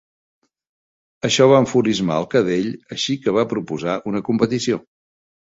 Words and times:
Això 1.27 1.45
va 1.51 1.59
enfurismar 1.65 2.17
el 2.23 2.27
cadell, 2.33 2.71
així 2.97 3.19
que 3.27 3.37
va 3.39 3.47
proposar 3.55 3.99
una 4.15 4.27
competició. 4.31 4.83